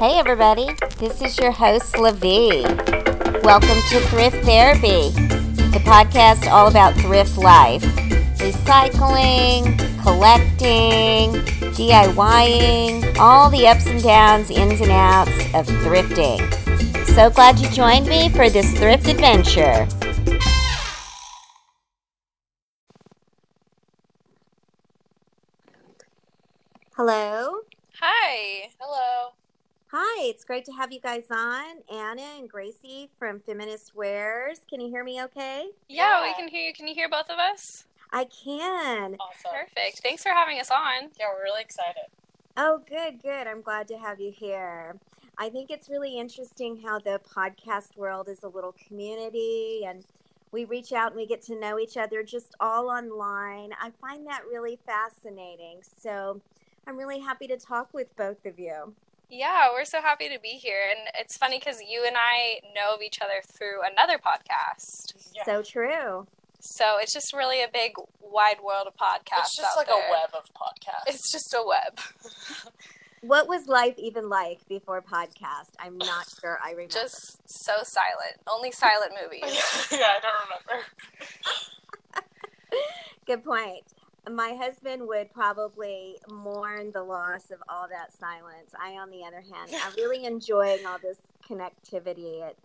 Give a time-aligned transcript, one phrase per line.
[0.00, 0.68] Hey, everybody.
[0.98, 2.62] This is your host, LaVie.
[3.42, 5.10] Welcome to Thrift Therapy,
[5.72, 7.82] the podcast all about thrift life
[8.36, 11.32] recycling, collecting,
[11.74, 16.38] DIYing, all the ups and downs, ins and outs of thrifting.
[17.16, 19.88] So glad you joined me for this thrift adventure.
[26.94, 27.62] Hello.
[28.00, 28.70] Hi.
[28.78, 29.32] Hello.
[29.90, 31.78] Hi, it's great to have you guys on.
[31.90, 34.60] Anna and Gracie from Feminist Wares.
[34.68, 35.70] Can you hear me okay?
[35.88, 36.74] Yeah, we can hear you.
[36.74, 37.86] Can you hear both of us?
[38.12, 39.16] I can.
[39.18, 39.50] Awesome.
[39.50, 40.00] Perfect.
[40.02, 41.08] Thanks for having us on.
[41.18, 42.02] Yeah, we're really excited.
[42.58, 43.46] Oh, good, good.
[43.46, 44.94] I'm glad to have you here.
[45.38, 50.04] I think it's really interesting how the podcast world is a little community and
[50.52, 53.70] we reach out and we get to know each other just all online.
[53.80, 55.78] I find that really fascinating.
[55.98, 56.42] So
[56.86, 58.92] I'm really happy to talk with both of you.
[59.28, 60.80] Yeah, we're so happy to be here.
[60.90, 65.14] And it's funny because you and I know of each other through another podcast.
[65.34, 65.44] Yeah.
[65.44, 66.26] So true.
[66.60, 69.40] So it's just really a big, wide world of podcasts.
[69.40, 70.08] it's just out like there.
[70.08, 71.14] a web of podcasts.
[71.14, 72.00] It's just a web.
[73.20, 75.70] What was life even like before podcast?
[75.78, 76.92] I'm not sure I remember.
[76.92, 78.36] Just so silent.
[78.46, 79.42] Only silent movies.
[79.90, 80.86] yeah, I don't remember.
[83.26, 83.82] Good point.
[84.30, 88.72] My husband would probably mourn the loss of all that silence.
[88.80, 92.42] I, on the other hand, I'm really enjoying all this connectivity.
[92.48, 92.56] It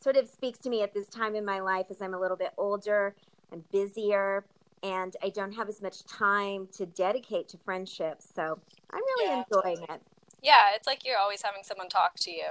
[0.00, 2.36] sort of speaks to me at this time in my life as I'm a little
[2.36, 3.14] bit older
[3.52, 4.44] I'm busier,
[4.82, 8.26] and I don't have as much time to dedicate to friendships.
[8.34, 8.58] So
[8.90, 9.96] I'm really Yeah, enjoying totally.
[9.96, 10.02] it.
[10.42, 12.48] Yeah, it's like you're always having someone talk to you.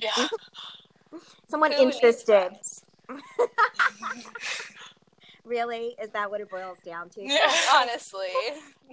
[0.00, 0.28] Yeah.
[1.48, 2.52] Someone Who interested.
[5.42, 5.58] friends?
[5.66, 5.96] Really?
[6.02, 7.22] Is that what it boils down to?
[7.22, 7.52] yeah.
[7.74, 8.28] Honestly,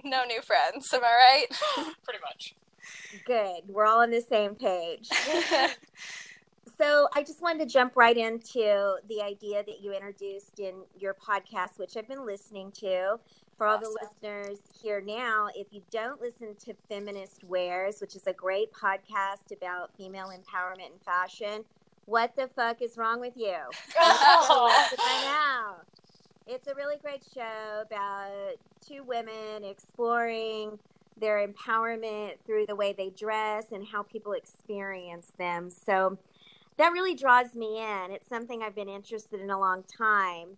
[0.04, 0.92] no new friends.
[0.92, 1.46] Am I right?
[2.04, 2.54] Pretty much.
[3.26, 3.62] Good.
[3.68, 5.08] We're all on the same page.
[6.78, 11.12] So I just wanted to jump right into the idea that you introduced in your
[11.12, 13.16] podcast, which I've been listening to.
[13.56, 18.28] For all the listeners here now, if you don't listen to Feminist Wares, which is
[18.28, 21.64] a great podcast about female empowerment and fashion,
[22.04, 23.56] what the fuck is wrong with you?
[24.00, 24.88] Oh.
[24.96, 25.97] by now.
[26.50, 30.78] It's a really great show about two women exploring
[31.20, 35.68] their empowerment through the way they dress and how people experience them.
[35.68, 36.16] So
[36.78, 38.12] that really draws me in.
[38.12, 40.56] It's something I've been interested in a long time.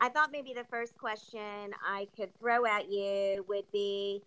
[0.00, 4.22] I thought maybe the first question I could throw at you would be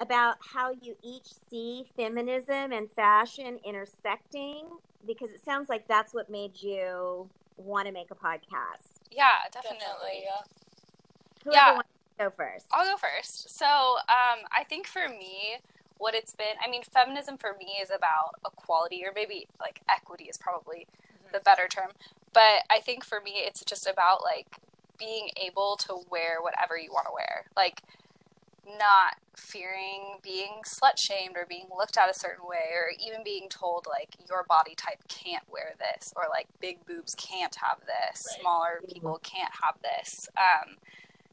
[0.00, 4.66] about how you each see feminism and fashion intersecting,
[5.06, 9.00] because it sounds like that's what made you want to make a podcast.
[9.10, 10.20] yeah, Definitely, definitely.
[10.24, 10.42] yeah.
[11.44, 11.72] Whoever Yeah.
[11.74, 11.88] wants
[12.18, 12.66] to go first.
[12.72, 13.50] I'll go first.
[13.56, 15.56] So, um, I think for me,
[15.98, 20.24] what it's been, I mean, feminism for me is about equality, or maybe like equity
[20.24, 20.86] is probably
[21.32, 21.90] the better term.
[22.32, 24.58] But I think for me, it's just about like
[24.98, 27.46] being able to wear whatever you want to wear.
[27.56, 27.82] Like,
[28.66, 33.48] not fearing being slut shamed or being looked at a certain way, or even being
[33.48, 38.26] told like your body type can't wear this, or like big boobs can't have this,
[38.30, 38.40] Right.
[38.40, 40.28] smaller people can't have this.
[40.36, 40.76] Um,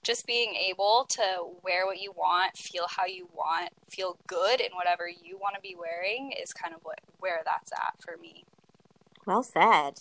[0.03, 4.71] just being able to wear what you want, feel how you want, feel good in
[4.73, 8.45] whatever you want to be wearing is kind of what where that's at for me.
[9.25, 9.95] Well said.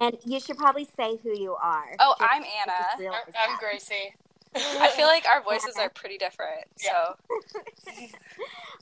[0.00, 1.96] And you should probably say who you are.
[1.98, 3.12] Oh, Just- I'm Anna.
[3.12, 3.58] I'm, I'm.
[3.58, 4.14] Gracie.
[4.54, 6.64] I feel like our voices are pretty different.
[6.82, 7.14] Yeah.
[7.86, 7.92] So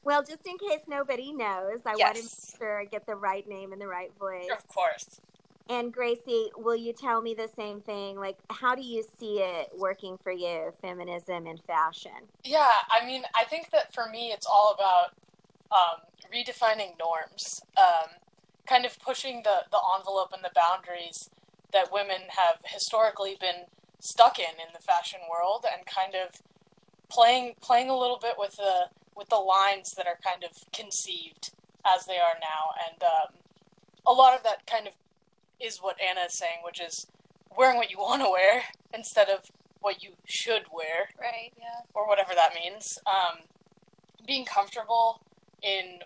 [0.05, 3.47] Well, just in case nobody knows, I want to make sure I get the right
[3.47, 4.49] name and the right voice.
[4.51, 5.21] of course.
[5.71, 8.19] And Gracie, will you tell me the same thing?
[8.19, 12.13] Like, how do you see it working for you, feminism and fashion?
[12.43, 15.13] Yeah, I mean, I think that for me, it's all about
[15.71, 16.01] um,
[16.35, 18.09] redefining norms, um,
[18.67, 21.29] kind of pushing the, the envelope and the boundaries
[21.75, 23.67] that women have historically been
[24.01, 26.41] stuck in in the fashion world, and kind of
[27.09, 28.87] playing playing a little bit with the
[29.17, 31.51] with the lines that are kind of conceived
[31.97, 33.35] as they are now, and um,
[34.07, 34.95] a lot of that kind of
[35.61, 37.07] is what Anna is saying, which is
[37.57, 38.63] wearing what you want to wear
[38.95, 39.51] instead of
[39.81, 41.81] what you should wear right, yeah.
[41.95, 42.99] or whatever that means.
[43.07, 43.39] Um,
[44.27, 45.23] being comfortable
[45.63, 46.01] in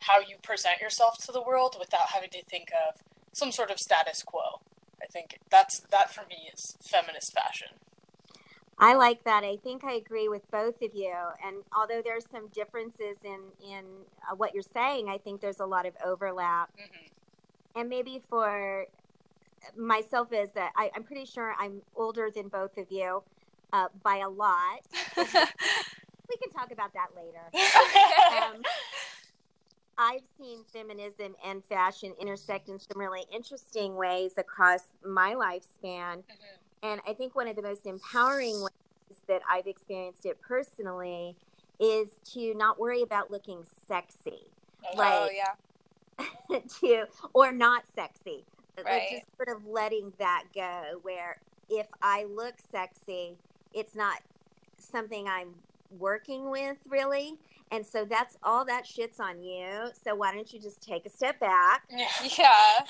[0.00, 3.00] how you present yourself to the world without having to think of
[3.32, 4.60] some sort of status quo.
[5.08, 7.68] I think that's that for me is feminist fashion.
[8.78, 9.42] I like that.
[9.42, 11.14] I think I agree with both of you.
[11.44, 13.84] And although there's some differences in in
[14.30, 16.70] uh, what you're saying, I think there's a lot of overlap.
[16.76, 18.86] hmm And maybe for
[19.76, 23.22] myself is that I, I'm pretty sure I'm older than both of you
[23.72, 24.80] uh, by a lot.
[25.16, 27.50] we can talk about that later.
[28.28, 28.62] Um,
[29.98, 36.18] I've seen feminism and fashion intersect in some really interesting ways across my lifespan.
[36.18, 36.84] Mm-hmm.
[36.84, 41.36] And I think one of the most empowering ways that I've experienced it personally
[41.80, 44.44] is to not worry about looking sexy.
[44.96, 46.58] Like, oh yeah.
[46.80, 48.44] to or not sexy.
[48.84, 53.36] Like just sort of letting that go where if I look sexy,
[53.74, 54.22] it's not
[54.76, 55.54] something I'm
[55.98, 57.38] working with really.
[57.70, 59.88] And so that's all that shit's on you.
[60.04, 61.82] So why don't you just take a step back
[62.38, 62.86] Yeah.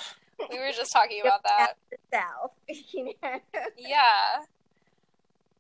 [0.51, 1.75] We were just talking about that.
[1.91, 2.53] yourself?
[2.93, 3.39] you know?
[3.77, 4.45] Yeah.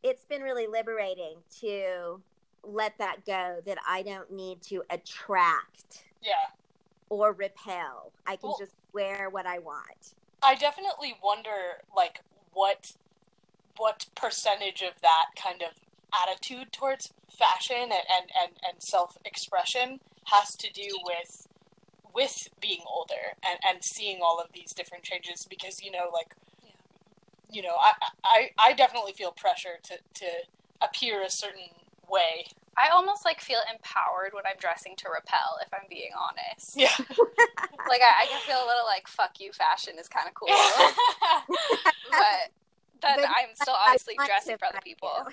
[0.02, 2.20] It's been really liberating to
[2.62, 6.32] let that go that I don't need to attract Yeah.
[7.08, 8.12] or repel.
[8.26, 10.14] I can Well- just wear what I want.
[10.42, 12.20] I definitely wonder, like,
[12.52, 12.92] what
[13.76, 15.70] what percentage of that kind of
[16.22, 21.46] attitude towards fashion and, and, and, and self expression has to do with
[22.14, 26.34] with being older and, and seeing all of these different changes because you know like
[26.64, 26.70] Yeah.
[27.50, 27.92] you know I,
[28.24, 30.26] I I definitely feel pressure to, to
[30.80, 31.70] appear a certain
[32.08, 32.46] way
[32.76, 36.76] I almost like feel empowered when I'm dressing to repel, if I'm being honest.
[36.76, 36.94] yeah
[37.88, 40.48] Like I, I can feel a little like "fuck you" fashion is kind of cool,
[42.10, 42.50] but
[43.00, 45.10] then But I'm still I obviously dressing for other people.
[45.26, 45.32] you.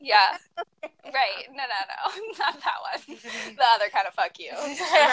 [0.00, 0.36] Yeah,
[1.04, 1.46] right.
[1.50, 3.18] No, no, no, not that one.
[3.56, 4.52] The other kind of "fuck you."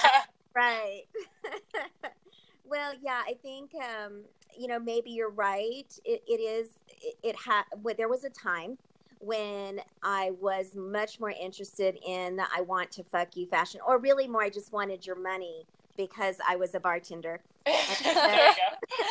[0.56, 1.02] Right.
[2.66, 4.24] well, yeah, I think um,
[4.58, 5.84] you know maybe you're right.
[6.06, 6.70] It, it is.
[7.02, 7.64] It, it had.
[7.84, 8.78] Well, there was a time
[9.20, 14.00] when I was much more interested in the I want to fuck you fashion, or
[14.00, 15.66] really more, I just wanted your money
[15.98, 17.42] because I was a bartender.
[17.66, 19.04] there you go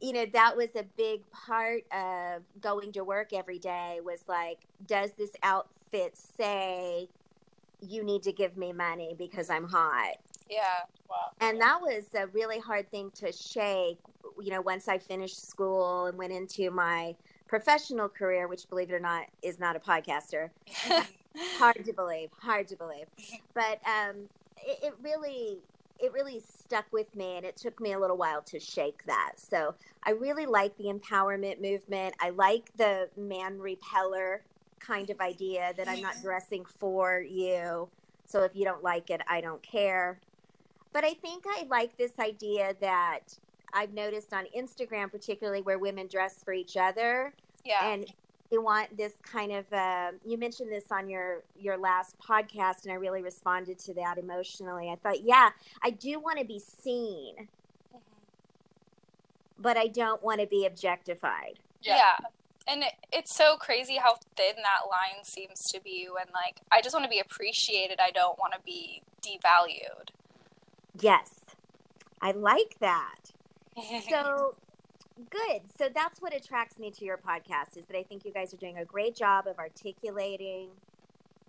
[0.00, 4.00] You know, that was a big part of going to work every day.
[4.04, 7.08] Was like, does this outfit say
[7.80, 10.16] you need to give me money because I'm hot?
[10.48, 13.98] Yeah, wow and that was a really hard thing to shake
[14.40, 17.14] you know once i finished school and went into my
[17.48, 20.50] professional career which believe it or not is not a podcaster
[21.58, 23.06] hard to believe hard to believe
[23.54, 24.28] but um
[24.66, 25.58] it, it really
[25.98, 29.32] it really stuck with me and it took me a little while to shake that.
[29.36, 29.74] So
[30.04, 32.14] i really like the empowerment movement.
[32.20, 34.42] I like the man repeller
[34.78, 37.88] kind of idea that i'm not dressing for you.
[38.26, 40.20] So if you don't like it i don't care.
[40.92, 43.38] But I think I like this idea that
[43.72, 47.34] I've noticed on Instagram, particularly where women dress for each other,
[47.64, 48.06] yeah, and
[48.50, 49.70] you want this kind of.
[49.72, 54.18] Uh, you mentioned this on your your last podcast, and I really responded to that
[54.18, 54.90] emotionally.
[54.90, 55.50] I thought, yeah,
[55.82, 57.48] I do want to be seen,
[59.58, 61.58] but I don't want to be objectified.
[61.82, 61.96] yeah.
[61.96, 62.26] Yeah.
[62.70, 66.82] And it, it's so crazy how thin that line seems to be when, like, I
[66.82, 67.98] just want to be appreciated.
[67.98, 70.10] I don't want to be devalued.
[71.00, 71.46] Yes,
[72.20, 73.30] I like that.
[74.06, 74.54] so
[75.30, 78.52] good so that's what attracts me to your podcast is that i think you guys
[78.54, 80.70] are doing a great job of articulating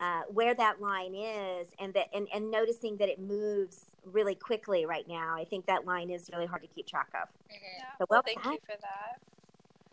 [0.01, 4.85] uh, where that line is and that and, and noticing that it moves really quickly
[4.85, 7.57] right now i think that line is really hard to keep track of Yeah.
[7.99, 8.53] So Well, well thank done.
[8.53, 9.19] you for that.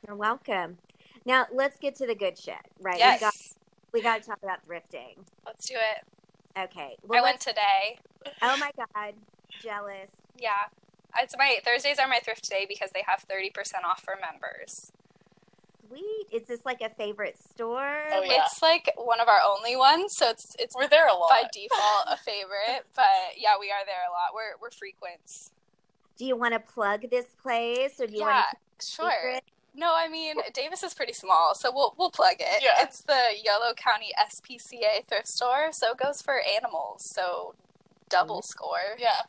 [0.06, 0.79] you're welcome
[1.25, 3.20] now let's get to the good shit right Yes.
[3.20, 3.34] we got
[3.93, 6.58] we got to talk about thrifting Let's do it.
[6.67, 7.99] okay well I went today.
[8.43, 9.14] oh my god
[9.62, 10.50] jealous Yeah.
[11.20, 13.53] It's my Thursdays are my thrift day because they have 30%
[13.89, 14.93] off for members.
[15.89, 18.43] sweet is this like a favorite store Oh, yeah.
[18.44, 21.43] It's like one of our only ones, so it's it's we're there a lot by
[21.53, 23.05] default a favorite, but
[23.37, 24.35] yeah, we are there a lot.
[24.35, 25.53] We're we're frequents.
[26.19, 28.46] do you want to plug this place or do you Yeah, want
[28.81, 29.11] to sure.
[29.11, 29.44] secret?
[29.79, 32.63] No, I mean Davis is pretty small, so we'll we'll plug it.
[32.63, 32.82] Yeah.
[32.82, 37.55] It's the Yolo County SPCA thrift store, so it goes for animals, so
[38.08, 38.96] double score.
[38.99, 39.23] yeah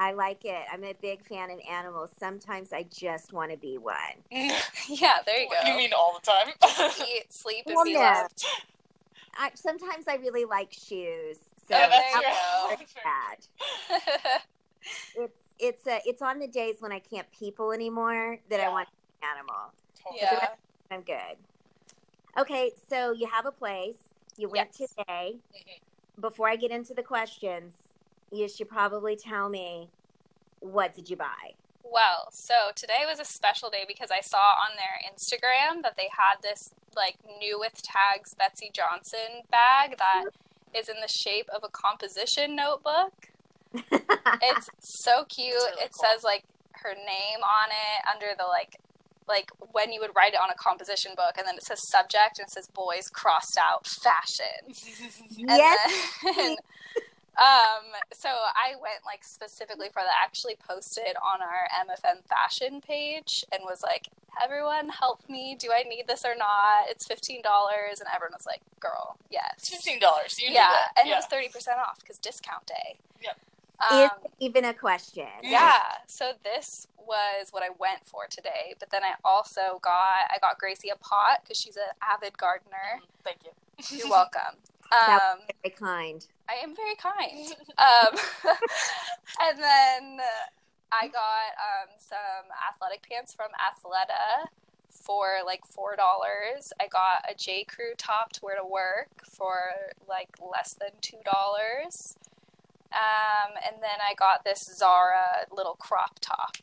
[0.00, 0.64] I like it.
[0.72, 2.10] I'm a big fan of animals.
[2.18, 3.94] Sometimes I just want to be one.
[4.88, 5.68] yeah, there you go.
[5.68, 6.54] you mean all the time
[7.06, 8.00] eat, sleep, and Well, be no.
[8.00, 8.42] loved.
[9.38, 11.36] I, sometimes I really like shoes.
[11.68, 12.76] So Yeah, there you go.
[13.04, 14.40] bad.
[15.16, 18.88] It's it's uh, it's on the days when I can't people anymore that I want
[19.22, 19.74] an animal.
[20.02, 20.20] Totally.
[20.22, 20.48] yeah.
[20.90, 21.36] I'm good.
[22.38, 23.98] Okay, so you have a place.
[24.38, 24.94] You went Yes.
[24.96, 25.34] today.
[25.54, 26.20] Mhm.
[26.22, 27.74] Before I get into the questions,
[28.30, 29.90] you should probably tell me
[30.60, 31.54] what did you buy?
[31.82, 36.08] Well, so today was a special day because I saw on their Instagram that they
[36.16, 40.26] had this like new with tags Betsey Johnson bag that
[40.78, 43.12] is in the shape of a composition notebook.
[44.42, 45.54] It's so cute.
[45.54, 46.04] It's really it cool.
[46.04, 48.78] says like her name on it under the like
[49.28, 52.38] like when you would write it on a composition book and then it says subject
[52.38, 54.74] and it says boys crossed out fashion.
[55.38, 55.92] And yes.
[56.36, 56.56] then
[57.38, 60.14] Um, so I went like specifically for that.
[60.22, 64.08] Actually, posted on our MFM fashion page and was like,
[64.42, 65.54] "Everyone, help me!
[65.58, 66.88] Do I need this or not?
[66.88, 70.38] It's fifteen dollars." And everyone was like, "Girl, yes, fifteen dollars.
[70.42, 70.92] Yeah." that.
[70.98, 71.14] And yeah.
[71.14, 72.98] it was thirty percent off because discount day.
[73.22, 73.38] Yep.
[73.92, 75.28] Is Um, it even a question?
[75.42, 75.78] yeah.
[76.06, 78.74] So this was what I went for today.
[78.78, 83.00] But then I also got I got Gracie a pot because she's an avid gardener.
[83.00, 83.24] Mhm.
[83.24, 83.52] Thank you.
[83.98, 84.58] You're welcome.
[84.90, 86.26] That Um, Very kind.
[86.48, 87.54] I am very kind.
[87.78, 88.18] Um,
[89.40, 90.18] and then
[90.92, 94.48] I got um, some athletic pants from Athleta
[94.90, 96.72] for like four dollars.
[96.80, 99.70] I got a J Crew top to wear to work for
[100.08, 102.16] like less than two dollars.
[102.92, 106.56] Um, and then I got this Zara little crop top.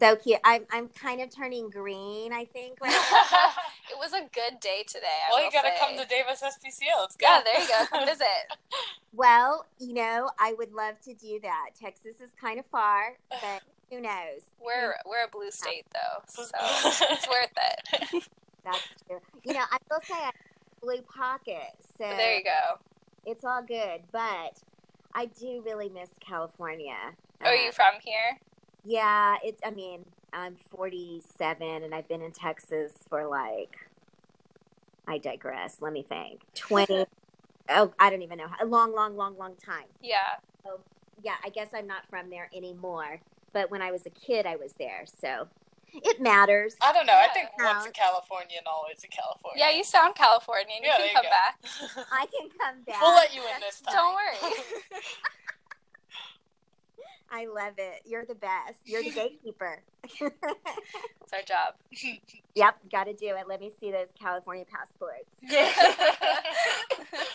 [0.00, 0.38] So cute.
[0.44, 2.32] I'm I'm kind of turning green.
[2.32, 2.78] I think.
[2.80, 2.92] Right
[3.90, 5.06] It was a good day today.
[5.28, 5.76] I well, you gotta say.
[5.80, 7.00] come to Davis SPCA.
[7.00, 7.26] Let's go.
[7.26, 7.86] Yeah, there you go.
[7.86, 8.26] Come visit.
[9.14, 11.70] well, you know, I would love to do that.
[11.80, 14.42] Texas is kind of far, but who knows?
[14.60, 16.42] We're we're a blue state though, so
[17.10, 18.28] it's worth it.
[18.64, 18.78] That's
[19.08, 19.20] true.
[19.44, 20.34] You know, I will say I have
[20.82, 22.78] blue pocket, so But there you go.
[23.24, 24.02] it's all good.
[24.12, 24.58] But
[25.14, 26.94] I do really miss California.
[27.40, 28.38] Are Uh, you from here?
[28.84, 29.60] Yeah, it's.
[29.64, 33.76] I mean, I'm 47, and I've been in Texas for like.
[35.06, 35.78] I digress.
[35.80, 36.42] Let me think.
[36.54, 37.06] 20.
[37.70, 38.48] oh, I don't even know.
[38.60, 39.86] A long, long, long, long time.
[40.02, 40.18] Yeah.
[41.22, 43.20] Yeah, I guess I'm not from there anymore.
[43.52, 45.48] But when I was a kid, I was there, so
[45.94, 46.76] it matters.
[46.82, 47.14] I don't know.
[47.14, 47.32] I Yeah.
[47.32, 49.58] think once a Californian, always a Californian.
[49.68, 50.82] Yeah, you sound Californian.
[50.82, 51.30] You Yeah, can there you come go.
[51.30, 52.06] back.
[52.12, 53.00] I can come back.
[53.00, 53.94] we'll let you in this time.
[53.94, 54.52] Don't worry.
[57.30, 58.02] I love it.
[58.06, 58.78] You're the best.
[58.84, 59.82] You're the gatekeeper.
[61.30, 61.74] It's our job.
[62.54, 63.46] yep, got to do it.
[63.46, 65.28] Let me see those California passports.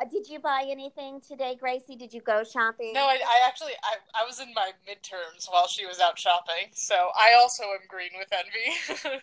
[0.00, 1.96] Uh, did you buy anything today, Gracie?
[1.96, 2.92] Did you go shopping?
[2.94, 6.70] No, I, I actually I, I was in my midterms while she was out shopping,
[6.72, 9.20] so I also am green with envy.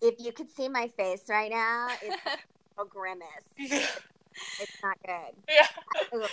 [0.00, 2.16] If you could see my face right now, it's
[2.78, 3.28] a grimace.
[3.56, 5.34] It's not good.
[5.48, 6.26] yeah,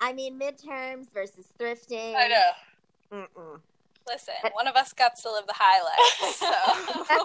[0.00, 2.14] I mean, midterms versus thrifting.
[2.16, 2.50] I know.
[3.36, 3.60] Mm-mm.
[4.08, 6.34] Listen, one of us got to live the high life.
[6.36, 7.24] So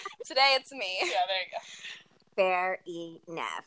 [0.26, 0.98] today it's me.
[1.00, 2.36] Yeah, there you go.
[2.36, 2.78] Fair
[3.28, 3.64] enough.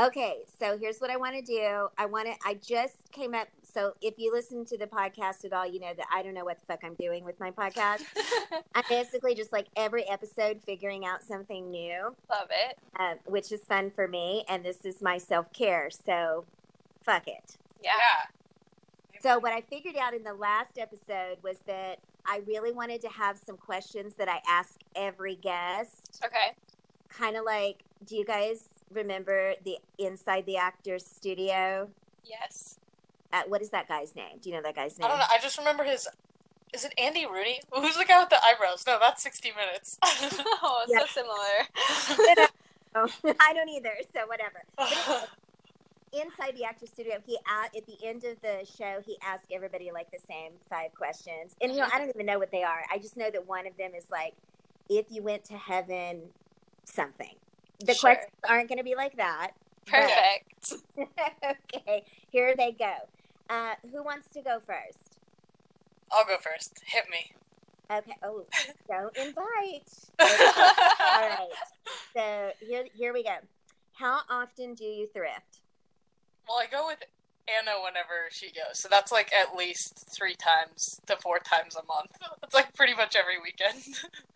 [0.00, 1.88] Okay, so here's what I want to do.
[1.98, 2.34] I want to.
[2.46, 3.48] I just came up.
[3.64, 6.44] So if you listen to the podcast at all, you know that I don't know
[6.44, 8.04] what the fuck I'm doing with my podcast.
[8.74, 12.78] I'm basically just like every episode figuring out something new, Love it.
[12.98, 14.44] uh, which is fun for me.
[14.48, 15.90] And this is my self care.
[15.90, 16.44] So
[17.02, 17.56] fuck it.
[17.82, 17.92] Yeah.
[19.20, 23.08] So what I figured out in the last episode was that I really wanted to
[23.08, 26.20] have some questions that I ask every guest.
[26.24, 26.52] Okay.
[27.08, 31.88] Kind of like, do you guys remember the Inside the Actors Studio?
[32.24, 32.78] Yes.
[33.32, 34.38] Uh, what is that guy's name?
[34.40, 35.06] Do you know that guy's name?
[35.06, 35.24] I don't know.
[35.32, 36.06] I just remember his.
[36.72, 37.60] Is it Andy Rooney?
[37.72, 38.84] Who's the guy with the eyebrows?
[38.86, 39.98] No, that's 60 Minutes.
[40.04, 41.00] Oh, it's Yeah.
[41.00, 42.48] so similar.
[42.94, 43.06] Oh,
[43.40, 43.92] I don't either.
[44.14, 44.62] So whatever.
[46.12, 49.90] Inside the Actors Studio, he a- at the end of the show he asked everybody
[49.92, 52.82] like the same five questions, and you know I don't even know what they are.
[52.90, 54.34] I just know that one of them is like,
[54.88, 56.30] if you went to heaven,
[56.84, 57.34] something.
[57.80, 58.14] The Sure.
[58.14, 59.52] questions aren't going to be like that.
[59.86, 60.72] Perfect.
[61.76, 62.94] okay, here they go.
[63.50, 65.18] Uh, who wants to go first?
[66.10, 66.80] I'll go first.
[66.86, 67.32] Hit me.
[67.90, 68.16] Okay.
[68.22, 68.44] Oh,
[68.88, 69.90] don't invite.
[70.20, 71.48] All right.
[72.16, 73.36] So here, here we go.
[73.92, 75.60] How often do you thrift?
[76.48, 76.98] Well, I go with
[77.46, 81.84] Anna whenever she goes, so that's like at least three times to four times a
[81.84, 82.12] month.
[82.42, 83.82] It's like pretty much every weekend.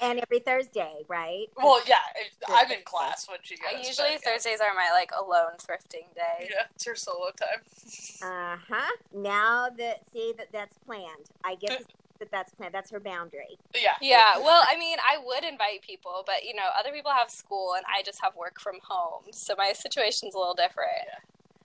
[0.00, 1.46] And every Thursday, right?
[1.56, 3.72] well, yeah, it, I'm in class when she goes.
[3.74, 4.32] I usually but, yeah.
[4.32, 6.48] Thursdays are my like alone thrifting day.
[6.50, 7.62] Yeah, it's her solo time.
[8.22, 8.96] Uh huh.
[9.14, 11.30] Now that see that that's planned.
[11.44, 11.84] I get
[12.18, 12.74] that that's planned.
[12.74, 13.58] That's her boundary.
[13.74, 13.94] Yeah.
[14.00, 17.74] Yeah, well, I mean, I would invite people, but you know, other people have school
[17.76, 19.22] and I just have work from home.
[19.32, 21.08] So my situation's a little different.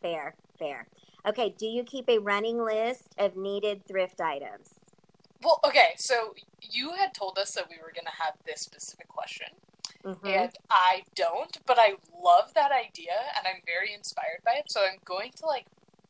[0.04, 0.86] Fair, fair.
[1.26, 1.56] Okay.
[1.58, 4.76] Do you keep a running list of needed thrift items?
[5.42, 9.08] Well, okay, so you had told us that we were going to have this specific
[9.10, 9.48] question,
[10.04, 10.26] Mhm.
[10.26, 14.72] and I don't, but I love that idea, and I'm very inspired by it.
[14.72, 15.66] So I'm going to like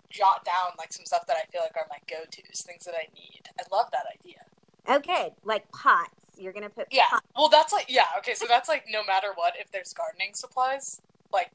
[0.09, 3.07] jot down like some stuff that I feel like are my go-tos, things that I
[3.15, 3.49] need.
[3.59, 4.45] I love that idea.
[4.87, 6.11] Okay, like pots.
[6.37, 7.07] You're gonna put Yeah.
[7.09, 7.25] pots.
[7.35, 8.07] Well, that's like yeah.
[8.19, 11.51] Okay, so that's like no matter what, if there's gardening supplies, like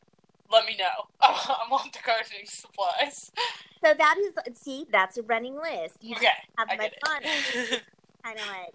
[0.50, 1.06] let me know.
[1.20, 3.30] I'm want the gardening supplies.
[3.84, 5.98] So that is see, that's a running list.
[6.02, 6.26] You Okay,
[6.58, 7.72] have I much get on it.
[7.72, 7.82] it.
[8.24, 8.72] Kind of like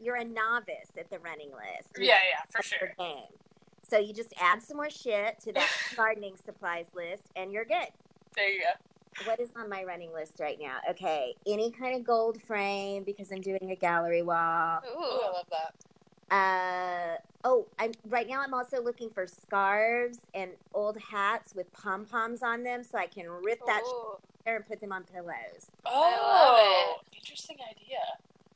[0.00, 1.90] you're a novice at the running list.
[1.98, 2.92] You yeah, yeah, for sure.
[2.98, 3.24] game.
[3.88, 7.88] So you just add some more shit to that gardening supplies list, and you're good.
[8.36, 9.24] There you go.
[9.26, 10.78] what is on my running list right now?
[10.90, 14.80] Okay, any kind of gold frame because I'm doing a gallery wall.
[14.86, 15.74] Ooh, I love that.
[16.30, 18.40] Uh oh, I'm right now.
[18.40, 23.06] I'm also looking for scarves and old hats with pom poms on them, so I
[23.06, 24.16] can rip that Ooh.
[24.44, 25.70] there and put them on pillows.
[25.86, 27.98] Oh, interesting idea.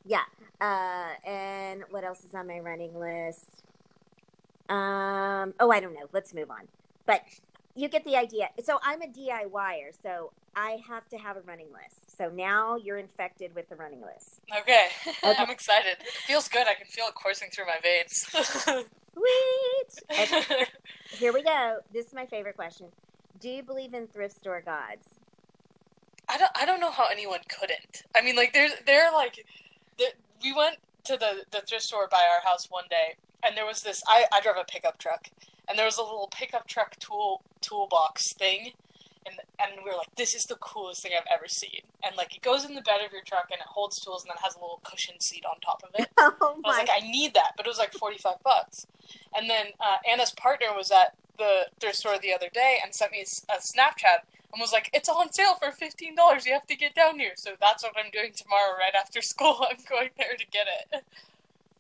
[0.04, 0.24] Yeah.
[0.60, 3.64] Uh, and what else is on my running list?
[4.68, 5.52] Um.
[5.58, 6.08] Oh, I don't know.
[6.12, 6.68] Let's move on.
[7.06, 7.22] But
[7.74, 8.48] you get the idea.
[8.62, 12.16] So I'm a DIYer, so I have to have a running list.
[12.16, 14.40] So now you're infected with the running list.
[14.60, 14.88] Okay,
[15.24, 15.96] I'm excited.
[16.00, 16.66] It feels good.
[16.66, 18.26] I can feel it coursing through my veins.
[19.14, 20.20] Sweet.
[20.20, 20.66] Okay,
[21.10, 21.78] here we go.
[21.92, 22.86] This is my favorite question.
[23.40, 25.06] Do you believe in thrift store gods?
[26.28, 26.50] I don't.
[26.54, 28.04] I don't know how anyone couldn't.
[28.16, 29.44] I mean, like, there's, they're like,
[29.98, 30.06] the,
[30.42, 33.82] we went to the the thrift store by our house one day, and there was
[33.82, 34.02] this.
[34.06, 35.28] I I drive a pickup truck,
[35.68, 38.72] and there was a little pickup truck tool toolbox thing,
[39.26, 41.80] and and we were like, this is the coolest thing I've ever seen.
[42.04, 44.30] And like, it goes in the bed of your truck, and it holds tools, and
[44.30, 46.08] then has a little cushion seat on top of it.
[46.18, 48.86] Oh I was like, I need that, but it was like forty five bucks.
[49.36, 53.12] And then uh, Anna's partner was at the thrift store the other day and sent
[53.12, 56.46] me a Snapchat and was like, "It's on sale for fifteen dollars.
[56.46, 59.66] You have to get down here." So that's what I'm doing tomorrow, right after school.
[59.70, 61.04] I'm going there to get it.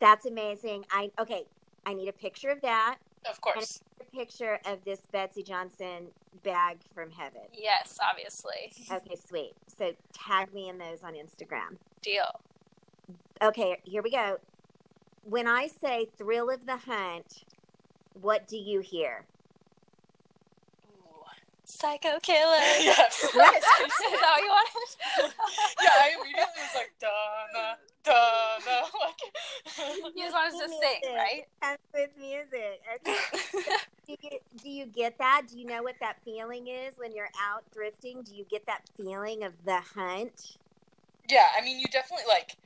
[0.00, 0.84] That's amazing.
[0.90, 1.44] I okay.
[1.86, 2.96] I need a picture of that.
[3.28, 3.80] Of course.
[4.00, 6.08] A picture of this Betsey Johnson
[6.42, 7.42] bag from heaven.
[7.52, 8.72] Yes, obviously.
[8.90, 9.54] Okay, sweet.
[9.66, 11.78] So tag me in those on Instagram.
[12.02, 12.40] Deal.
[13.42, 14.38] Okay, here we go.
[15.24, 17.44] When I say thrill of the hunt,
[18.20, 19.24] what do you hear?
[21.64, 21.70] Ooh.
[21.70, 22.56] Psycho killer.
[22.80, 23.06] yeah.
[23.08, 25.34] Is that what you wanted?
[25.82, 25.88] yeah.
[26.00, 28.82] I immediately was like, Donna, Donna.
[29.00, 30.14] Like.
[30.14, 31.16] You just wanted to sing, Music.
[31.16, 31.44] right?
[31.62, 32.80] And with music.
[32.96, 33.16] Okay.
[34.06, 35.42] do, you, do you get that?
[35.50, 38.24] Do you know what that feeling is when you're out thrifting?
[38.24, 40.58] Do you get that feeling of the hunt?
[41.30, 42.56] Yeah, I mean, you definitely like.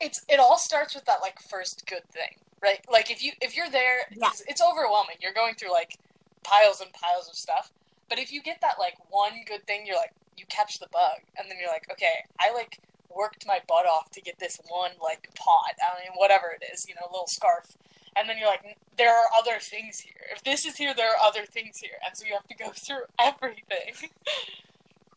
[0.00, 2.80] It's it all starts with that like first good thing, right?
[2.90, 4.28] Like if you if you're there, Yeah.
[4.28, 5.16] it's, it's overwhelming.
[5.20, 5.98] You're going through like
[6.42, 7.70] piles and piles of stuff,
[8.08, 11.20] but if you get that like one good thing, you're like you catch the bug,
[11.36, 12.80] and then you're like, okay, I like
[13.14, 15.74] worked my butt off to get this one like pot.
[15.80, 17.76] I mean, whatever it is, you know, a little scarf.
[18.14, 20.14] And then you're like, there are other things here.
[20.32, 22.70] If this is here, there are other things here, and so you have to go
[22.74, 24.10] through everything.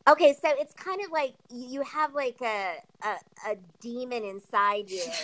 [0.07, 5.03] Okay, so it's kind of like you have like a a, a demon inside you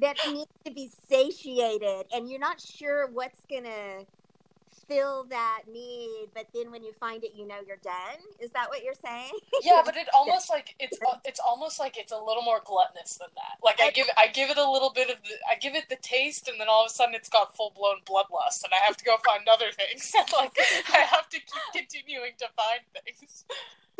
[0.00, 4.04] that needs to be satiated, and you're not sure what's gonna
[4.92, 6.28] fill that need.
[6.34, 8.20] But then when you find it, you know you're done.
[8.40, 9.32] Is that what you're saying?
[9.62, 13.16] yeah, but it almost like it's uh, it's almost like it's a little more gluttonous
[13.18, 13.58] than that.
[13.62, 15.96] Like I give I give it a little bit of the I give it the
[15.96, 18.96] taste, and then all of a sudden it's got full blown bloodlust, and I have
[18.96, 20.12] to go find other things.
[20.36, 20.56] like
[20.92, 23.44] I have to keep continuing to find things.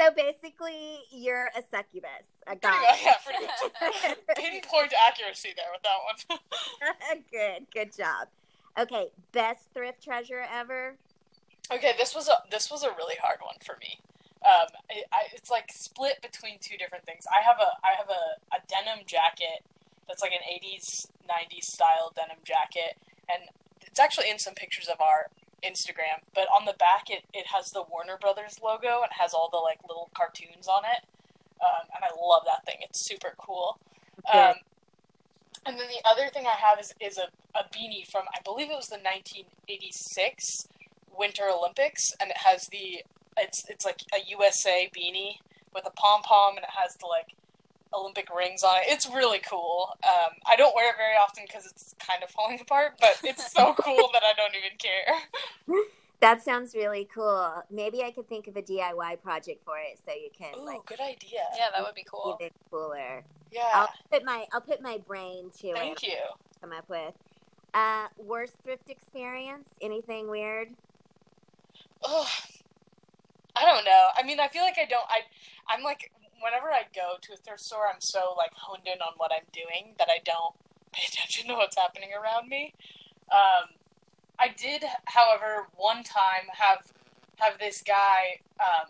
[0.01, 2.63] So basically, you're a succubus, a much,
[3.05, 4.17] yeah, pretty much.
[4.37, 7.21] Pinpoint accuracy there with that one.
[7.31, 8.27] good, good job.
[8.79, 10.97] Okay, best thrift treasure ever.
[11.71, 14.01] Okay, this was a this was a really hard one for me.
[14.45, 17.25] Um, I, I, it's like split between two different things.
[17.31, 19.65] I have a I have a, a denim jacket
[20.09, 22.97] that's like an '80s '90s style denim jacket,
[23.29, 23.49] and
[23.83, 25.29] it's actually in some pictures of our
[25.63, 26.25] Instagram.
[26.35, 29.59] But on the back, it, it has the Warner Brothers logo and has all the
[29.59, 31.05] like little cartoons on it,
[31.61, 32.81] um, and I love that thing.
[32.81, 33.79] It's super cool.
[34.33, 34.55] Um,
[35.67, 38.71] and then the other thing I have is is a, a beanie from I believe
[38.71, 40.69] it was the 1986
[41.17, 43.03] Winter Olympics, and it has the
[43.37, 45.37] it's it's like a USA beanie
[45.75, 47.35] with a pom pom, and it has the like
[47.95, 48.85] Olympic rings on it.
[48.87, 49.97] It's really cool.
[50.03, 53.53] Um, I don't wear it very often because it's kind of falling apart, but it's
[53.53, 55.83] so cool that I don't even care.
[56.21, 57.65] That sounds really cool.
[57.71, 60.85] Maybe I could think of a DIY project for it, so you can Ooh, like
[60.87, 61.41] good idea.
[61.57, 62.39] yeah, that would be cool.
[62.41, 63.25] even cooler.
[63.53, 65.77] Yeah, I'll put my I'll put my brain to it.
[65.77, 66.19] thank you.
[66.61, 67.15] Come up with.
[67.75, 69.69] Uh, worst thrift experience?
[69.81, 70.69] Anything weird?
[72.05, 72.27] Ugh.
[73.55, 74.09] I don't know.
[74.17, 75.05] I mean, I feel like I don't.
[75.09, 75.21] I,
[75.69, 76.11] I'm like,
[76.41, 79.47] whenever I go to a thrift store, I'm so like honed in on what I'm
[79.53, 80.55] doing that I don't
[80.93, 82.75] pay attention to what's happening around me.
[83.31, 83.71] Um,
[84.39, 86.93] I did, however, one time have
[87.37, 88.89] have this guy um,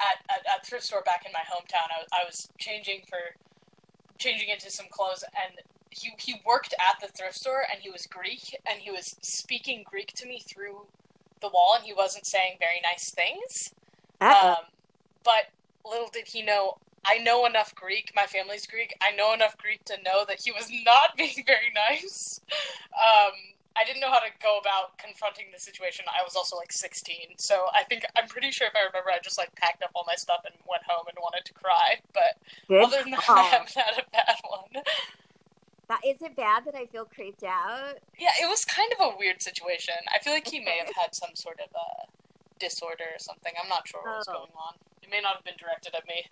[0.00, 1.88] at, at at thrift store back in my hometown.
[1.94, 3.18] I, was- I was changing for
[4.18, 8.06] changing into some clothes, and he he worked at the thrift store, and he was
[8.06, 10.86] Greek, and he was speaking Greek to me through
[11.40, 13.72] the wall, and he wasn't saying very nice things.
[14.20, 14.50] Uh-oh.
[14.50, 14.56] Um,
[15.24, 15.44] but
[15.84, 18.12] little did he know, I know enough Greek.
[18.14, 18.94] My family's Greek.
[19.02, 22.40] I know enough Greek to know that he was not being very nice.
[23.00, 23.32] Um,
[23.78, 26.04] I didn't know how to go about confronting the situation.
[26.08, 29.18] I was also like 16, so I think I'm pretty sure if I remember, I
[29.22, 32.00] just like packed up all my stuff and went home and wanted to cry.
[32.12, 32.36] But
[32.66, 33.36] Good other than that, call.
[33.38, 34.82] I haven't had a bad one.
[35.88, 37.94] That, is it bad that I feel creeped out?
[38.18, 39.94] Yeah, it was kind of a weird situation.
[40.14, 42.04] I feel like he may have had some sort of uh,
[42.58, 43.52] disorder or something.
[43.62, 44.32] I'm not sure what was Oh.
[44.32, 44.74] going on.
[45.02, 46.26] It may not have been directed at me.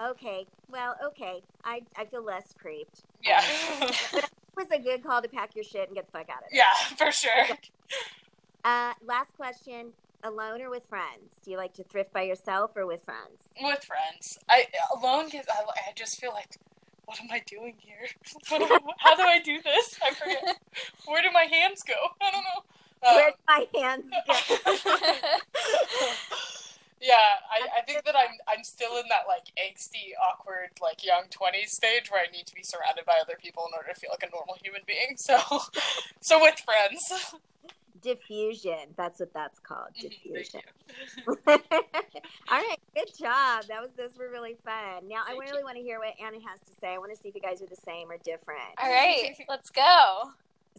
[0.00, 1.42] Okay, well, okay.
[1.64, 3.02] I, I feel less creeped.
[3.22, 3.42] Yeah.
[4.12, 4.24] It
[4.56, 6.60] was a good call to pack your shit and get the fuck out of there.
[6.60, 7.56] yeah, for sure.
[8.64, 9.92] Uh, last question:
[10.24, 11.30] alone or with friends?
[11.44, 13.44] Do you like to thrift by yourself or with friends?
[13.62, 14.40] With friends.
[14.48, 14.66] I
[14.96, 16.56] alone gets I, I just feel like
[17.04, 18.08] what am I doing here?
[18.98, 19.96] How do I do this?
[20.04, 20.42] I forget.
[21.06, 21.94] Where do my hands go?
[22.20, 23.08] I don't know.
[23.08, 24.06] Um, Where do my hands
[26.26, 26.40] go?
[27.00, 31.24] Yeah, I, I think that I'm I'm still in that like angsty, awkward, like young
[31.30, 34.10] twenties stage where I need to be surrounded by other people in order to feel
[34.10, 35.16] like a normal human being.
[35.16, 35.38] So,
[36.20, 37.12] so with friends.
[38.02, 38.94] Diffusion.
[38.96, 39.88] That's what that's called.
[39.98, 40.60] Mm-hmm, Diffusion.
[41.46, 43.64] All right, good job.
[43.68, 45.08] That was those were really fun.
[45.08, 46.94] Now I really want to hear what Anna has to say.
[46.94, 48.60] I want to see if you guys are the same or different.
[48.82, 50.30] All right, let's go.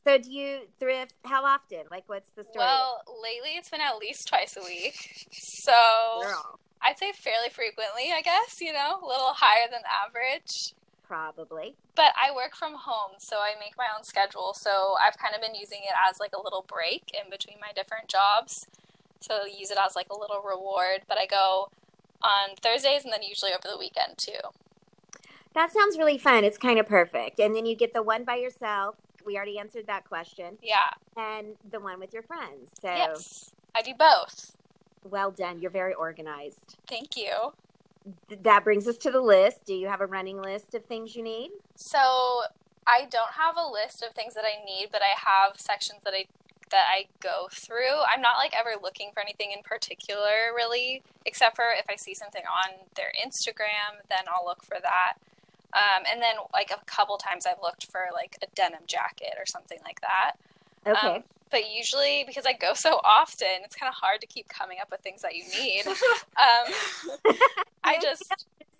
[0.07, 1.15] So do you thrift?
[1.25, 1.81] How often?
[1.91, 2.59] Like, what's the story?
[2.59, 5.27] Well, lately it's been at least twice a week.
[5.33, 5.73] So
[6.21, 10.73] Girl, I'd say fairly frequently, I guess, you know, a little higher than average.
[11.05, 11.75] probably.
[11.95, 14.53] But I work from home, so I make my own schedule.
[14.53, 17.73] So I've kind of been using it as like a little break in between my
[17.75, 18.65] different jobs.
[19.19, 21.01] So use it as like a little reward.
[21.09, 21.69] But I go
[22.21, 24.39] on Thursdays and then usually over the weekend too.
[25.53, 26.45] That sounds really fun.
[26.45, 27.41] It's kind of perfect.
[27.41, 28.95] And then you get the one by yourself.
[29.27, 30.57] We already answered that question.
[30.63, 30.89] Yeah.
[31.17, 32.71] And the one with your friends.
[32.81, 33.51] So Yes.
[33.75, 34.55] I do both.
[35.03, 35.59] well done.
[35.61, 36.77] You're very organized.
[36.87, 37.53] Thank you.
[38.29, 39.65] Th- That brings us to the list.
[39.65, 41.51] Do you have a running list of things you need?
[41.75, 41.97] So
[42.87, 46.13] I don't have a list of things that I need, but I have sections that
[46.13, 46.25] I
[46.69, 47.95] that I go through.
[48.13, 52.13] I'm not like ever looking for anything in particular, really, except for if I see
[52.13, 55.13] something on their Instagram, then I'll look for that.
[55.77, 59.45] Um, and then like a couple times I've looked for like a denim jacket or
[59.45, 60.33] something like that.
[60.87, 61.15] Okay.
[61.17, 64.79] Um, but usually because I go so often, it's kind of hard to keep coming
[64.81, 65.83] up with things that you need.
[66.37, 66.71] Um,
[67.83, 68.31] I just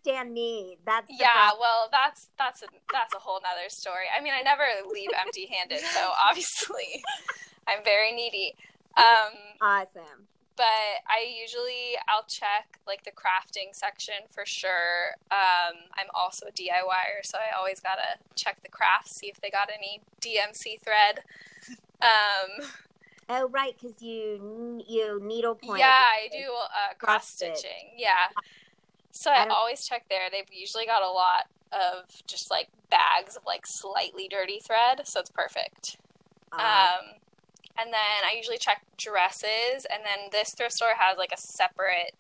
[0.08, 0.78] understand need.
[0.86, 1.60] That's yeah, problem.
[1.60, 4.06] well, that's that's a that's a whole nother story.
[4.16, 7.04] I mean, I never leave empty-handed, so obviously,
[7.68, 8.56] I'm very needy.
[8.96, 10.28] Um, Awesome.
[10.58, 10.65] But
[11.08, 15.15] I usually I'll check like the crafting section for sure.
[15.32, 19.50] Um, I'm also a DIYer, so I always gotta check the crafts, see if they
[19.50, 21.22] got any DMC thread.
[22.00, 22.67] Um,
[23.30, 25.80] Oh, right, because you you needlepoint.
[25.80, 27.91] yeah, I do uh, cross stitching.
[27.98, 28.28] Yeah,
[29.12, 30.30] so I I always check there.
[30.32, 35.20] They've usually got a lot of just like bags of like slightly dirty thread, so
[35.20, 35.98] it's perfect.
[36.54, 37.06] Uh, Um,
[37.80, 42.13] and then I usually check dresses, and then this thrift store has like a separate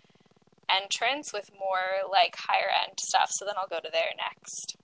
[0.69, 3.29] entrance with more like higher end stuff.
[3.31, 4.75] So then I'll go to there next.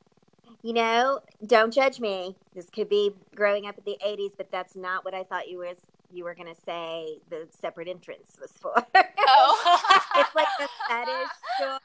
[0.62, 2.36] you know, don't judge me.
[2.56, 5.60] This could be growing up in the '80s, but that's not what I thought you
[5.60, 5.78] was
[6.12, 7.20] you were gonna say.
[7.30, 8.74] The separate entrance was for.
[8.76, 11.80] Oh, it's like the fetish store.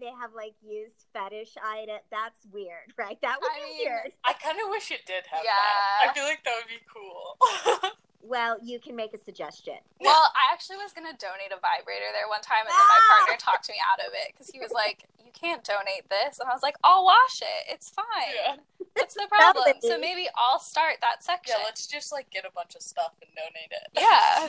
[0.00, 1.98] They have like used fetish item.
[2.10, 3.18] That's weird, right?
[3.22, 4.12] That would I be mean, weird.
[4.24, 5.50] I kind of wish it did have Yeah.
[5.52, 6.10] that.
[6.10, 7.90] I feel like that would be cool.
[8.30, 9.74] Well, you can make a suggestion.
[10.00, 13.16] Well, I actually was gonna donate a vibrator there one time, and then my Ah!
[13.18, 16.48] partner talked me out of it because he was like, "You can't donate this," and
[16.48, 17.62] I was like, "I'll wash it.
[17.74, 18.06] It's fine.
[18.34, 18.56] yeah.
[18.94, 21.56] What's the problem?" So maybe I'll start that section.
[21.58, 23.88] yeah, let's just like get a bunch of stuff and donate it.
[23.98, 24.48] Yeah,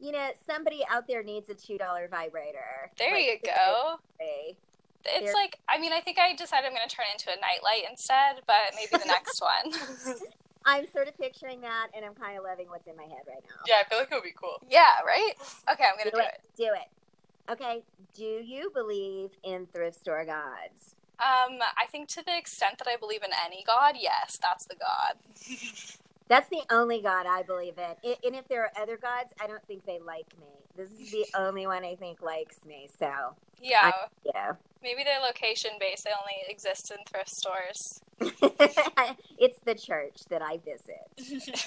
[0.00, 2.90] You know, somebody out there needs a two dollar vibrator.
[2.98, 3.98] there Like, you go.
[4.18, 4.56] seriously.
[5.04, 7.36] It's There- like, I mean, I think I decided I'm going to turn it into
[7.36, 9.72] a nightlight instead, but maybe the next one.
[10.64, 13.42] I'm sort of picturing that, and I'm kind of loving what's in my head right
[13.44, 13.62] now.
[13.66, 14.62] Yeah, I feel like it would be cool.
[14.68, 15.32] yeah, right?
[15.72, 16.34] Okay, I'm going to Do do it.
[16.34, 16.56] it.
[16.56, 17.52] Do it.
[17.52, 17.82] Okay.
[18.14, 20.94] Do you believe in thrift store gods?
[21.18, 24.74] Um, I think to the extent that I believe in any god, yes, that's the
[24.76, 25.16] god.
[26.28, 27.84] That's the only god I believe in.
[28.04, 30.46] I- And if there are other gods, I don't think they like me.
[30.76, 32.88] This is the only one I think likes me.
[32.98, 33.10] So,
[33.60, 33.92] Yeah,
[34.24, 34.52] yeah.
[34.82, 36.04] maybe they're location based.
[36.04, 38.00] They only exist in thrift stores.
[39.38, 41.06] it's the church that I visit.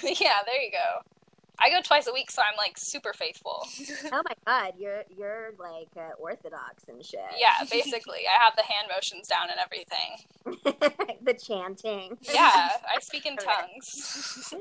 [0.20, 1.15] yeah, there you go.
[1.58, 3.66] I go twice a week, so I'm like super faithful.
[4.12, 7.20] Oh my god, you're you're like uh, orthodox and shit.
[7.38, 8.20] yeah, basically.
[8.28, 11.18] I have the hand motions down and everything.
[11.24, 12.18] the chanting.
[12.22, 14.52] Yeah, I speak in tongues.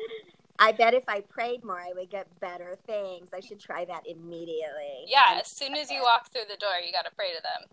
[0.60, 3.30] I bet if I prayed more, I would get better things.
[3.34, 5.06] I should try that immediately.
[5.08, 7.70] Yeah, as soon as you walk through the door, you got to pray to them.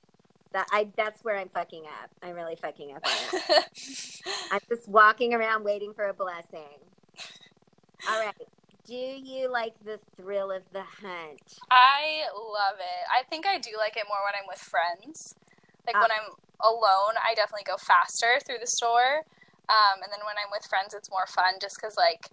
[0.53, 2.11] that I that's where I'm fucking up.
[2.23, 3.05] I'm really fucking up.
[4.51, 6.79] I'm just walking around waiting for a blessing.
[8.09, 8.35] All right.
[8.85, 11.59] Do you like the thrill of the hunt?
[11.71, 13.05] I love it.
[13.17, 15.35] I think I do like it more when I'm with friends.
[15.87, 16.01] Like Ah.
[16.03, 19.23] when I'm alone, I definitely go faster through the store.
[19.69, 22.29] Um, and then when I'm with friends, it's more fun just because, like,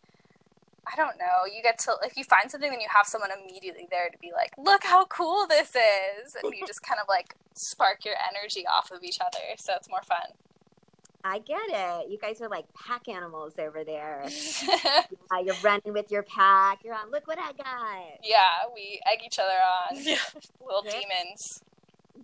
[0.92, 3.88] I don't know, you get to, if you find something, then you have someone immediately
[3.92, 6.36] there to be like, look how cool this is.
[6.36, 9.56] And you just kind of like spark your energy off of each other.
[9.58, 10.34] So it's more fun.
[11.24, 12.10] I get it.
[12.10, 14.26] You guys are like pack animals over there.
[15.32, 16.80] Uh, you're running with your pack.
[16.84, 17.12] You're on.
[17.12, 18.20] Look what I got.
[18.24, 19.98] yeah, we egg each other on.
[20.04, 20.16] Yeah.
[20.66, 20.92] Little Yeah.
[21.00, 21.62] demons.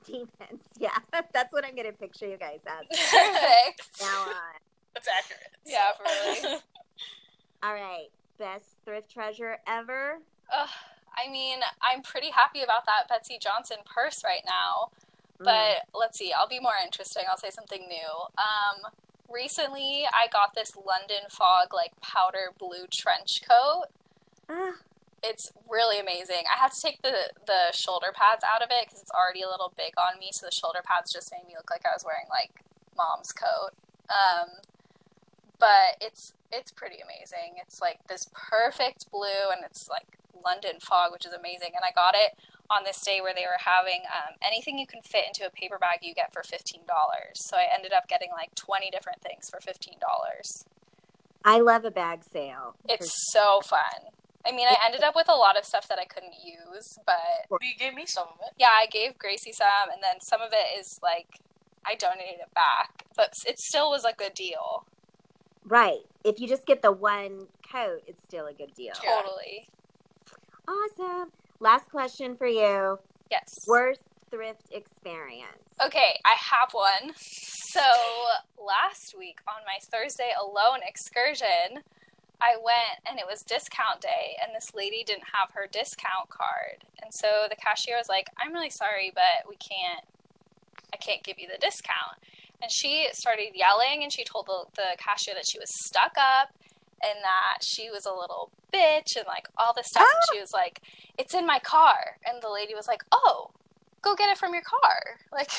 [0.06, 0.64] Demons.
[0.80, 0.98] Yeah,
[1.34, 4.02] that's what I'm gonna picture you guys as Perfect.
[4.02, 4.34] now on.
[4.96, 5.52] That's accurate.
[5.68, 6.04] Yeah, for
[6.50, 6.58] really.
[7.64, 8.08] All right.
[8.40, 10.18] Best thrift treasure ever.
[10.58, 10.70] Ugh,
[11.16, 14.90] I mean, I'm pretty happy about that Betsey Johnson purse right now.
[15.40, 15.46] Mm.
[15.46, 17.24] But let's see, I'll be more interesting.
[17.30, 18.10] I'll say something new.
[18.38, 18.92] Um,
[19.30, 23.86] recently, I got this London Fog like powder blue trench coat.
[24.50, 24.74] Ah,
[25.24, 26.44] It's really amazing.
[26.54, 29.50] I had to take the the shoulder pads out of it because it's already a
[29.50, 30.30] little big on me.
[30.32, 32.64] So the shoulder pads just made me look like I was wearing like
[32.96, 33.72] mom's coat.
[34.10, 34.50] Um,
[35.60, 37.56] but it's it's pretty amazing.
[37.62, 41.72] It's like this perfect blue, and it's like London fog, which is amazing.
[41.76, 42.38] And I got it
[42.70, 45.78] on this day where they were having um, anything you can fit into a paper
[45.78, 47.34] bag you get for fifteen dollars.
[47.36, 50.66] So I ended up getting like twenty different things for fifteen dollars.
[51.44, 52.76] I love a bag sale.
[52.90, 54.10] It's so fun.
[54.48, 57.16] I mean, I ended up with a lot of stuff that I couldn't use, but
[57.62, 58.54] You gave me some of it.
[58.60, 61.40] yeah, I gave Gracie some, and then some of it is like
[61.86, 64.86] I donated it back, but it still was a good deal.
[65.66, 66.02] right.
[66.24, 68.94] If you just get the one coat, it's still a good deal.
[68.96, 69.70] Totally.
[70.68, 71.32] Awesome.
[71.60, 73.00] Last question for you.
[73.32, 73.66] Yes.
[73.68, 75.70] Worst thrift experience.
[75.84, 77.14] Okay, I have one.
[77.16, 77.82] So
[78.58, 81.84] last week on my Thursday alone excursion,
[82.42, 86.84] I went and it was discount day, and this lady didn't have her discount card.
[87.02, 90.04] And so the cashier was like, I'm really sorry, but we can't,
[90.94, 92.20] I can't give you the discount.
[92.62, 96.50] And she started yelling and she told the, the cashier that she was stuck up
[97.04, 100.04] and that she was a little bitch and like all this stuff.
[100.04, 100.42] And she ah.
[100.42, 100.82] was like,
[101.18, 102.18] It's in my car.
[102.26, 103.52] And the lady was like, Oh,
[104.02, 105.02] go get it from your car.
[105.32, 105.52] Like,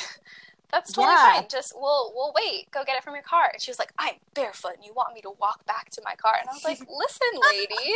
[0.71, 1.33] that's totally Yeah.
[1.35, 1.47] fine.
[1.49, 2.69] Just we'll we'll wait.
[2.71, 3.49] Go get it from your car.
[3.53, 6.15] And she was like, I'm barefoot and you want me to walk back to my
[6.15, 6.35] car.
[6.39, 7.93] And I was like, Listen, lady,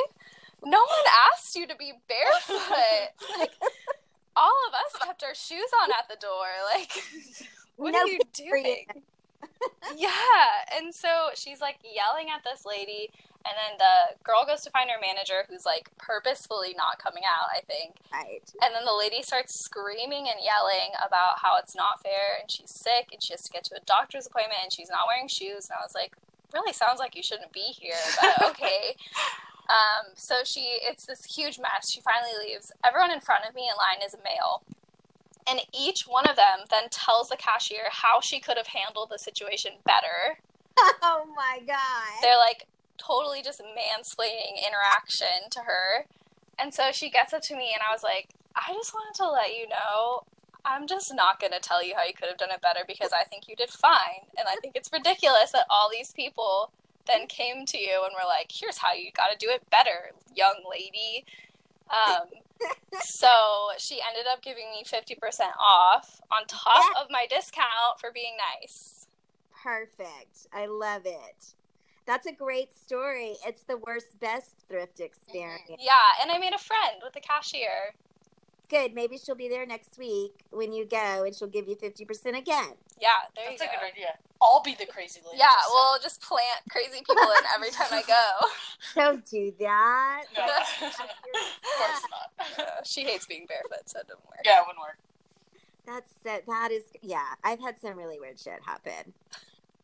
[0.64, 3.12] no one asked you to be barefoot.
[3.40, 3.52] Like
[4.38, 6.48] all of us kept our shoes on at the door.
[6.74, 6.92] Like
[7.76, 8.20] what No are you.
[8.34, 8.86] doing?
[9.96, 10.10] yeah.
[10.78, 13.12] And so she's like yelling at this lady
[13.46, 17.50] and then the girl goes to find her manager who's like purposefully not coming out,
[17.50, 17.96] I think.
[18.12, 18.44] Right.
[18.62, 22.70] And then the lady starts screaming and yelling about how it's not fair and she's
[22.70, 25.70] sick and she has to get to a doctor's appointment and she's not wearing shoes.
[25.70, 26.14] And I was like,
[26.54, 28.96] really sounds like you shouldn't be here, but okay.
[29.70, 31.90] um, so she, it's this huge mess.
[31.90, 32.72] She finally leaves.
[32.86, 34.64] Everyone in front of me in line is a male.
[35.48, 39.18] And each one of them then tells the cashier how she could have handled the
[39.18, 40.40] situation better.
[41.04, 42.22] Oh my god.
[42.22, 42.66] They're like
[43.06, 46.06] totally just mansplaining interaction to her.
[46.60, 49.30] And so she gets up to me, and I was like, I just wanted to
[49.30, 50.26] let you know
[50.66, 53.12] I'm just not going to tell you how you could have done it better because
[53.14, 54.28] I think you did fine.
[54.38, 56.72] And I think it's ridiculous that all these people
[57.08, 60.12] then came to you and were like, here's how you got to do it better,
[60.36, 61.26] young lady.
[61.90, 62.28] Um,
[63.02, 63.28] so
[63.78, 65.18] she ended up giving me 50%
[65.60, 69.08] off on top of my discount for being nice.
[69.64, 70.48] Perfect.
[70.54, 71.54] I love it.
[72.12, 73.38] That's a great story.
[73.48, 75.80] It's the worst best thrift experience.
[75.80, 77.96] Yeah, and I made a friend with the cashier.
[78.68, 78.94] Good.
[78.94, 82.74] Maybe she'll be there next week when you go and she'll give you 50% again.
[83.00, 84.18] Yeah, there That's you a good idea.
[84.42, 85.38] I'll be the crazy lady.
[85.38, 88.48] Yeah, this we'll just plant crazy people in every time I go.
[89.02, 90.24] Don't do that.
[90.36, 90.44] No.
[90.44, 90.98] of
[91.78, 92.86] course not.
[92.86, 94.42] she hates being barefoot, so it doesn't work.
[94.44, 94.98] Yeah, it wouldn't work.
[95.86, 96.46] That's that.
[96.46, 96.84] That is.
[97.02, 99.14] Yeah, I've had some really weird shit happen.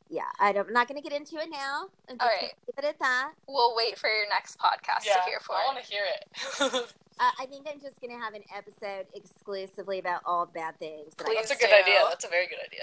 [0.09, 1.87] Yeah, I don't, I'm not going to get into it now.
[2.09, 3.31] I'm just All leave it at that.
[3.47, 5.59] We'll wait for your next podcast Yeah, to hear for it.
[5.69, 6.93] I want to hear it.
[7.19, 11.15] Uh, I think I'm just going to have an episode exclusively about all bad things.
[11.15, 11.49] that I- Please.
[11.49, 11.81] That's a good do.
[11.81, 11.99] idea.
[12.07, 12.81] That's a very good idea.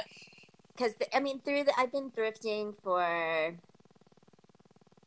[0.76, 3.54] because I mean, through the I've been thrifting for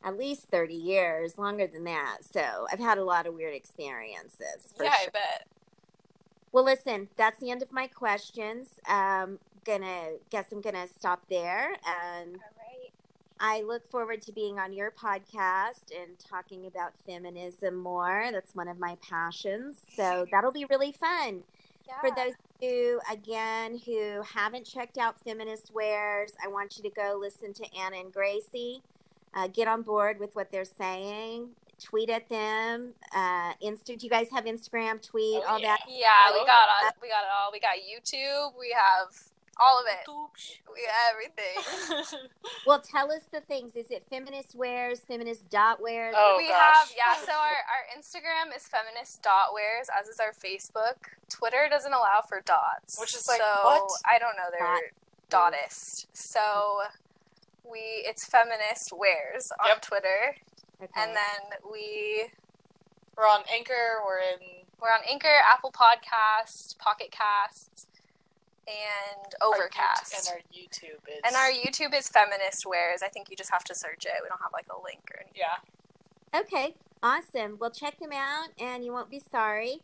[0.03, 2.19] at least thirty years, longer than that.
[2.31, 4.73] So I've had a lot of weird experiences.
[4.77, 5.07] For Yeah, sure.
[5.07, 5.47] I bet.
[6.53, 8.79] Well, listen, that's the end of my questions.
[8.87, 12.91] Um, gonna guess I'm gonna stop there, and right.
[13.39, 18.29] I look forward to being on your podcast and talking about feminism more.
[18.31, 19.77] That's one of my passions.
[19.95, 21.43] So that'll be really fun.
[21.87, 22.01] Yeah.
[22.01, 26.89] For those of you, again, who haven't checked out Feminist Wares, I want you to
[26.89, 28.81] go listen to Anna and Gracie.
[29.35, 31.49] Uh, get on board with what they're saying.
[31.79, 32.93] tweet at them.
[33.13, 33.95] Uh, Insta.
[33.97, 34.99] Do you guys have Instagram?
[34.99, 35.75] Tweet Oh, all yeah.
[35.77, 35.81] that.
[35.87, 37.51] Yeah, we Oh, got all, we got it all.
[37.51, 38.59] We got YouTube.
[38.59, 39.13] We have
[39.59, 40.07] all of it.
[40.73, 42.29] We have everything.
[42.65, 43.75] Well, tell us the things.
[43.77, 46.13] Is it feminist wares, feminist dot wares?
[46.17, 46.57] Oh, we gosh.
[46.57, 47.15] have yeah.
[47.25, 50.95] So our, our Instagram is feminist dot wares, as is our Facebook.
[51.29, 53.89] Twitter doesn't allow for dots, Which is like, so what?
[54.05, 54.49] I don't know.
[54.51, 54.91] They're
[55.29, 56.07] dotist.
[56.13, 56.81] So
[57.63, 59.81] we it's feminist wares on Yep.
[59.81, 60.35] Twitter,
[60.83, 60.91] Okay.
[60.97, 62.29] and then we
[63.15, 64.01] We're on Anchor.
[64.05, 67.87] We're in we're on Anchor, Apple Podcasts, Pocket Casts,
[68.67, 70.13] and our Overcast.
[70.13, 73.01] YouTube- and our YouTube is And our YouTube is Feminist Wares.
[73.01, 74.11] I think you just have to search it.
[74.21, 75.41] We don't have like a link or anything.
[75.41, 76.39] yeah.
[76.39, 77.57] Okay, awesome.
[77.59, 79.79] Well, check them out, and you won't be sorry.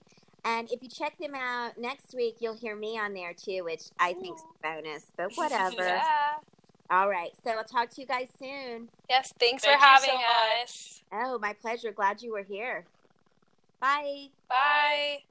[0.46, 3.84] And if you check them out next week, you'll hear me on there too, which
[3.98, 5.06] I think's a bonus.
[5.16, 5.86] But whatever.
[5.86, 6.34] Yeah.
[6.90, 7.32] All right.
[7.46, 8.90] So I'll talk to you guys soon.
[9.10, 10.64] Yes, thanks Thank for having so much.
[10.64, 11.02] us.
[11.14, 11.94] Oh, my pleasure.
[11.94, 12.84] Glad you were here.
[13.80, 14.28] Bye.
[14.50, 15.24] Bye.